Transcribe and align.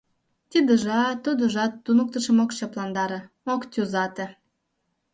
Тидыжат, 0.51 1.17
тудыжат 1.25 1.73
туныктышым 1.83 2.37
ок 2.43 2.51
чапландаре, 2.57 3.19
ок 3.53 3.61
тӱзате. 3.71 4.27